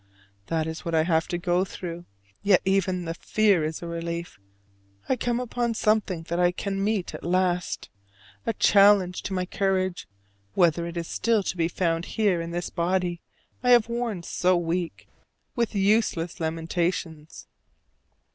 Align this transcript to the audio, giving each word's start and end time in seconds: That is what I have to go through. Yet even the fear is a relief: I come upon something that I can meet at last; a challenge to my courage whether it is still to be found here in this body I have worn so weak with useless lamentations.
That 0.47 0.65
is 0.65 0.83
what 0.83 0.95
I 0.95 1.03
have 1.03 1.27
to 1.27 1.37
go 1.37 1.63
through. 1.63 2.05
Yet 2.41 2.63
even 2.65 3.05
the 3.05 3.13
fear 3.13 3.63
is 3.63 3.83
a 3.83 3.87
relief: 3.87 4.39
I 5.07 5.15
come 5.15 5.39
upon 5.39 5.75
something 5.75 6.23
that 6.23 6.39
I 6.39 6.51
can 6.51 6.83
meet 6.83 7.13
at 7.13 7.23
last; 7.23 7.87
a 8.43 8.53
challenge 8.53 9.21
to 9.21 9.33
my 9.33 9.45
courage 9.45 10.07
whether 10.55 10.87
it 10.87 10.97
is 10.97 11.07
still 11.07 11.43
to 11.43 11.55
be 11.55 11.67
found 11.67 12.05
here 12.17 12.41
in 12.41 12.49
this 12.49 12.71
body 12.71 13.21
I 13.61 13.69
have 13.69 13.89
worn 13.89 14.23
so 14.23 14.57
weak 14.57 15.07
with 15.55 15.75
useless 15.75 16.39
lamentations. 16.39 17.45